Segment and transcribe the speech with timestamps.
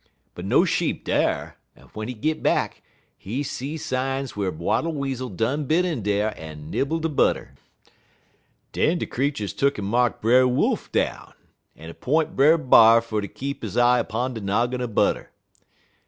[0.33, 2.81] But no sheep dar, en w'en he git back,
[3.15, 7.53] he see signs whar Wattle Weasel done bin in dar en nibble de butter.
[8.71, 11.33] "Den de creeturs tuck'n mark Brer Wolf down,
[11.77, 15.29] en 'p'int Brer B'ar fer ter keep he eye 'pun de noggin er butter.